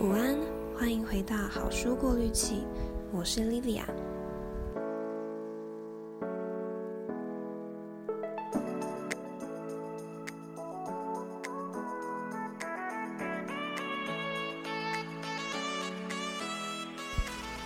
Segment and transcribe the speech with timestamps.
[0.00, 0.34] 午安，
[0.74, 2.64] 欢迎回到好书过滤器，
[3.12, 3.82] 我是 Livia。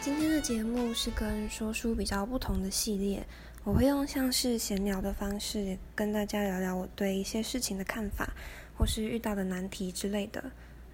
[0.01, 3.25] 今天的节目是跟说书比较不同的系列，
[3.62, 8.29] 我会用像是闲聊的方式跟大家聊聊我对一些事情的看法，
[8.77, 10.43] 或是遇到的难题之类的。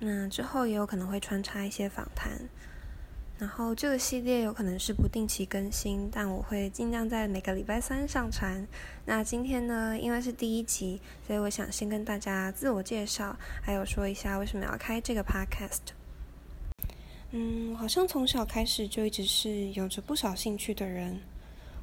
[0.01, 2.33] 那之后也有可能会穿插一些访谈，
[3.39, 8.67] 然后这个系列有可能是不定期更新，但我会尽量在每个礼拜三上传。
[9.05, 15.93] 那今天呢，因为是第一集，所以我想先跟大家自我介绍，还有说一下为什么要开这个 podcast。
[17.33, 21.21] 嗯，好像从小开始就一直是有着不少兴趣的人。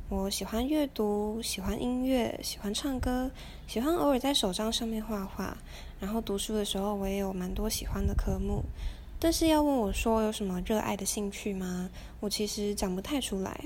[0.10, 3.30] 我喜欢阅读，喜欢音乐，喜欢唱歌，
[3.68, 5.58] 喜欢偶尔在手账上面画画。
[6.00, 8.64] 然后读书的时候，我也有蛮多喜欢的科目。
[9.20, 11.90] 但是要问我说有什么热爱的兴趣吗？
[12.22, 13.66] 我其实讲不太出来。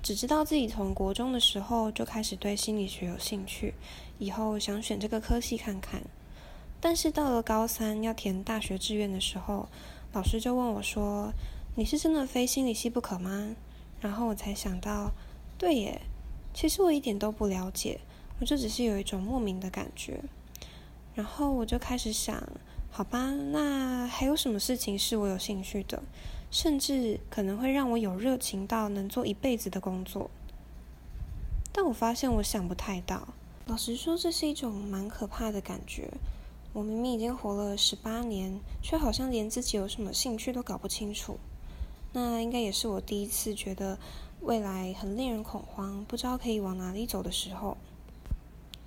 [0.00, 3.74] 只知道自己从国中的时候就开始对心理学有兴趣，
[4.20, 6.00] 以后想选这个科系看看。
[6.80, 9.68] 但是到了高三要填大学志愿的时候，
[10.12, 11.32] 老师就问我说
[11.74, 13.56] ：“你是真的非心理系不可吗？”
[14.00, 15.10] 然后我才想到。
[15.60, 16.00] 对耶，
[16.54, 18.00] 其实我一点都不了解，
[18.40, 20.18] 我就只是有一种莫名的感觉，
[21.14, 22.42] 然后我就开始想，
[22.90, 26.02] 好吧，那还有什么事情是我有兴趣的，
[26.50, 30.30] 甚至可能会让我有热情到能做一辈子的工作？
[31.70, 33.28] 但我发现我想不太到，
[33.66, 36.10] 老实说，这是一种蛮可怕的感觉。
[36.72, 41.38] 我明明已经活了十八年，却好像连自己有什么兴趣都搞不清楚。
[42.14, 43.98] 那应该也是我第一次觉得。
[44.42, 47.76] 未来很令人恐慌，不知道可以往哪里走的时候。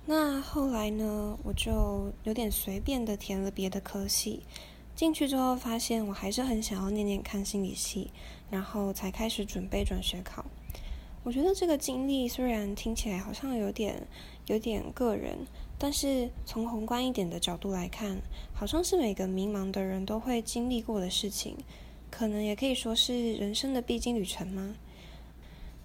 [0.06, 4.42] 那后来呢，我就有点随便的填了别的科系。
[4.94, 8.10] 进去之后发现我还是很想要念念看心理系，
[8.50, 10.44] 然后才开始准备转学考。
[11.22, 14.06] 我觉得这个经历虽然听起来好像有点
[14.46, 15.38] 有点个人，
[15.78, 18.20] 但是从宏观一点的角度来看，
[18.52, 21.56] 好像是每个迷茫的人都会经历过的事情，
[22.10, 24.76] 可能也可以说是人生的必经旅程吗？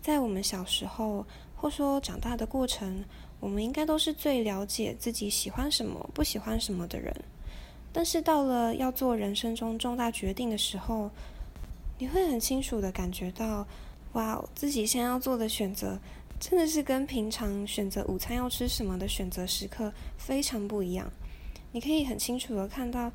[0.02, 3.04] 在我们小时候，或说长大的过程，
[3.40, 7.14] 我们应该都是最了解自己喜欢什么、不喜欢什么的人。
[7.92, 11.10] 但是到了要做人生中重大决定的时候，
[11.98, 13.68] 你会很清楚地感觉到，
[14.14, 16.00] 哇，自己现在要做的选择，
[16.40, 21.12] 真的是跟平常选择午餐要吃什么的选择时刻非常不一样。
[21.72, 23.12] 你可以很清楚地看到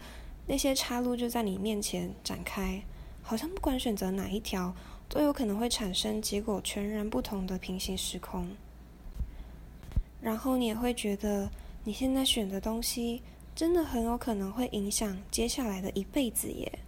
[0.47, 2.83] 那些岔路就在你面前展开，
[3.22, 4.75] 好像不管选择哪一条。
[5.09, 8.48] 都有可能会产生结果全然不同的平行时空，
[10.20, 11.48] 然后你也会觉得
[11.84, 13.22] 你现在选的东西
[13.54, 16.81] 真的很有可能会影响接下来的一辈子耶。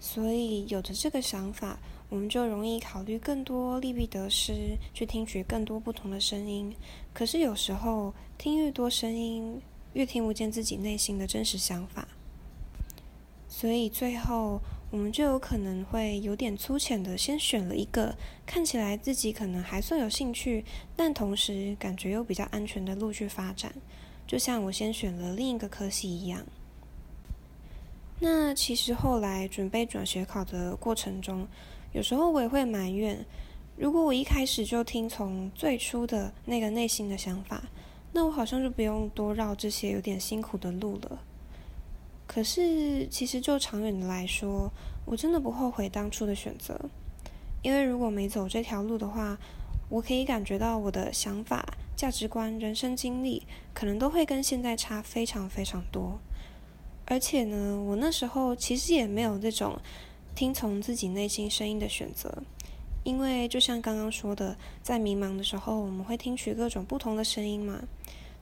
[0.00, 6.74] 所以有着这个想法，我们就容易考虑更多利弊得失，去听取更多不同的声音。
[7.12, 9.60] 可是有时候听越多声音，
[9.92, 12.08] 越听不见自己内心的真实想法。
[13.48, 14.60] 所以最后。
[14.92, 18.14] 我们就有可能会有点粗浅的，先选了一个
[18.44, 23.72] 看起来自己可能还算有兴趣，但同时感觉又比较安全的路去发展，
[24.26, 26.44] 就像我先选了另一个科系一样。
[28.20, 31.48] 那其实后来准备转学考的过程中，
[31.92, 33.24] 有时候我也会埋怨，
[33.76, 37.64] 如果我一开始就听从最初的那个内心的想法，
[38.12, 41.18] 那我好像就不用多绕这些有点辛苦的路了。
[42.32, 44.72] 可是，其实就长远的来说，
[45.04, 46.80] 我真的不后悔当初的选择，
[47.60, 49.36] 因为如果没走这条路的话，
[49.90, 51.62] 我可以感觉到我的想法、
[51.94, 53.42] 价值观、人生经历，
[53.74, 56.18] 可能都会跟现在差非常非常多。
[57.04, 59.78] 而且呢，我那时候其实也没有这种
[60.34, 62.42] 听从自己内心声音的选择，
[63.04, 67.82] 因为就像刚刚说的，在迷茫的时候，我们会听取各种不同的声音嘛。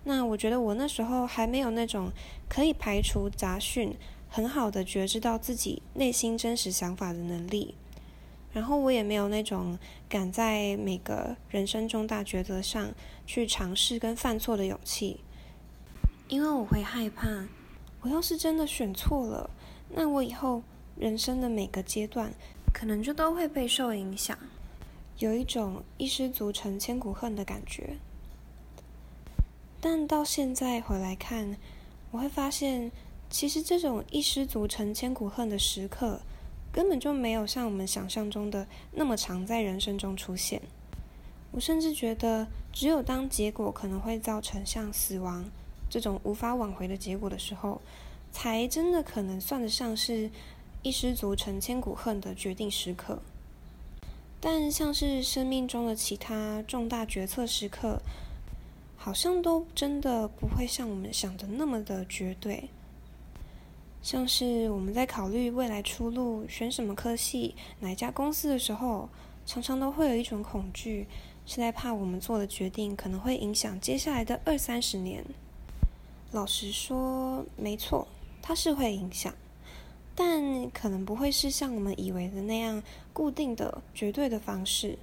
[0.04, 2.10] 那我觉得我那时候还没有那种
[2.48, 3.94] 可以排除杂讯、
[4.28, 7.74] 很好的觉知到自己内心真实想法的能力，
[8.52, 9.78] 然后我也没有那种
[10.08, 12.92] 敢在每个人生重大抉择上
[13.26, 15.20] 去尝试跟犯错的勇气，
[16.28, 17.46] 因为我会害怕，
[18.00, 19.50] 我要是真的选错了，
[19.90, 20.62] 那我以后
[20.96, 22.32] 人生的每个阶段
[22.72, 24.38] 可能就都会被受影响，
[25.18, 27.98] 有一种一失足成千古恨的感觉。
[29.80, 31.56] 但到现在回来看，
[32.10, 32.92] 我会发现，
[33.30, 36.20] 其实这种一失足成千古恨的时刻，
[36.70, 40.60] 根本就没有像我们想象中的那么常在人生中出现。
[41.52, 45.50] 我甚至觉得，只有当结果可能会造成像死亡
[45.88, 47.80] 这种无法挽回的结果的时候，
[48.30, 50.30] 才真的可能算得上是
[50.82, 53.20] 一失足成千古恨的决定时刻。
[54.40, 58.00] 但像是生命中的其他重大决策时刻，
[59.02, 62.68] 好像都真的不会像我们想的那么的绝对。
[64.02, 69.08] 像是我们在考虑未来出路、选什么科系、哪一家公司的时候，
[69.46, 71.06] 常常都会有一种恐惧，
[71.46, 75.24] 是在怕我们做的决定可能会影响接下来的二三十年。
[76.32, 78.06] 老实说，没错，
[78.42, 79.32] 它是会影响。
[80.14, 82.82] 但可能不会是像我们以为的那样
[83.14, 84.98] 固定的、绝对的方式，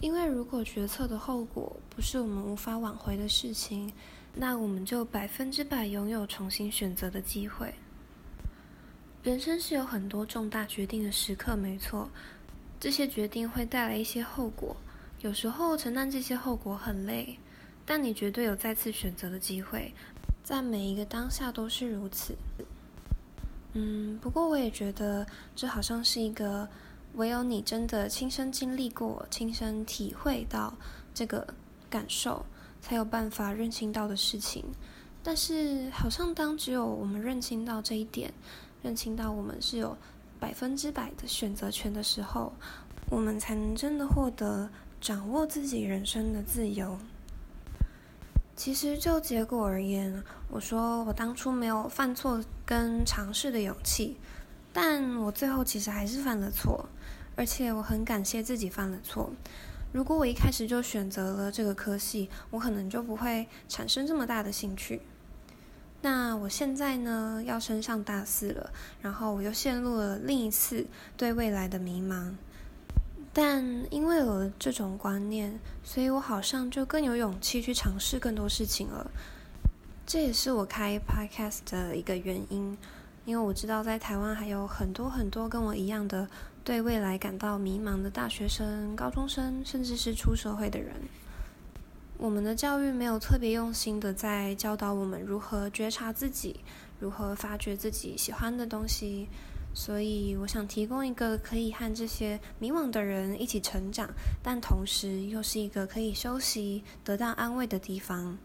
[0.00, 3.92] 因为如果决策的后果不是我们无法挽回的事情，
[4.34, 7.74] 那我们就百分之百拥有重新选择的机会。
[9.24, 12.08] 人生是有很多重大决定的时刻，没错，
[12.78, 14.76] 这些决定会带来一些后果，
[15.20, 17.36] 有时候承担这些后果很累，
[17.84, 19.92] 但你绝对有再次选择的机会，
[20.44, 22.36] 在每一个当下都是如此。
[23.72, 26.66] 嗯，不过我也觉得这好像是一个
[27.14, 30.74] 唯有你真的亲身经历过、亲身体会到
[31.12, 31.46] 这个
[31.90, 32.44] 感受，
[32.80, 34.64] 才有办法认清到的事情。
[35.22, 38.32] 但是，好像当只有我们认清到这一点，
[38.82, 39.96] 认清到我们是有
[40.38, 42.52] 百分之百的选择权的时候，
[43.10, 44.70] 我们才能真的获得
[45.00, 46.96] 掌握自己人生的自由。
[48.54, 54.16] 其实就结果而言，我说我当初没有犯错跟尝试的勇气，
[54.80, 56.88] 但我最后其实还是犯了错，
[57.34, 59.32] 而且我很感谢自己犯了错。
[59.90, 65.02] 如果我一开始就选择了这个科系，我可能就不会产生这么大的兴趣。
[66.00, 68.70] 那我现在呢，要升上大四了，
[69.02, 70.86] 然后我又陷入了另一次
[71.16, 72.34] 对未来的迷茫。
[73.32, 79.10] 但因为有了这种观念，所以我好像就更有勇气去尝试更多事情了。
[80.06, 82.78] 这也是我开 podcast 的一个原因，
[83.28, 86.26] 因为我知道在台湾还有很多很多跟我一样的
[86.64, 90.94] 对未来感到迷茫的大学生、高中生，甚至是出社会的人。
[92.16, 96.60] 我们的教育没有特别用心的在教导我们如何觉察自己，
[96.98, 99.28] 如何发掘自己喜欢的东西。
[99.74, 104.08] 所以，我想提供一个可以和这些迷惘的人一起成长，
[104.42, 108.38] 但同时又是一个可以休息、得到安慰的地方。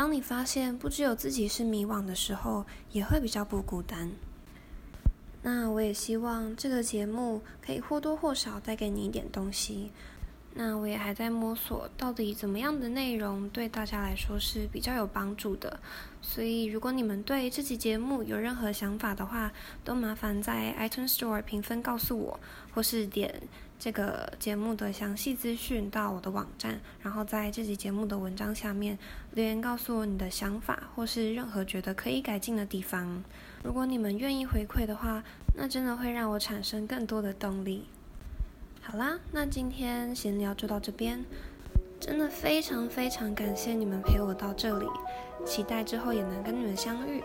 [0.00, 4.10] 当你发现不只有自己是迷惘的时候，也会比较不孤单。
[5.42, 9.92] 那我也希望这个节目可以或多或少带给你一点东西。
[10.54, 15.78] 那我也还在摸索，到底怎么样的内容对大家来说是比较有帮助的。
[16.22, 19.52] 所以，如果你们对这期节目有任何想法的话，
[19.84, 22.40] 都麻烦在 iTunes Store 评分告诉我，
[22.72, 23.42] 或是点
[23.80, 28.98] 这个节目的详细资讯到我的网站，然后在这期节目的文章下面
[29.32, 33.24] 留言告诉我你的想法，或是任何觉得可以改进的地方。
[33.64, 35.24] 如果你们愿意回馈的话，
[35.56, 37.86] 那真的会让我产生更多的动力。
[38.82, 41.24] 好啦，那今天闲聊就到这边，
[41.98, 44.86] 真的非常非常感谢你们陪我到这里，
[45.46, 47.22] 期待之后也能跟你们相遇。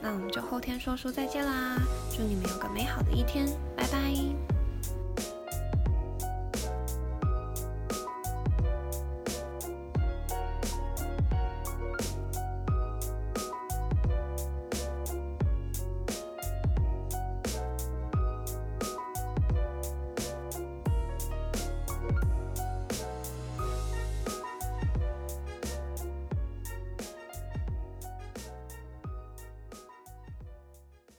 [0.00, 1.76] 那我们就后天说书再见啦，
[2.16, 3.46] 祝你们有个美好的一天，
[3.76, 4.57] 拜拜。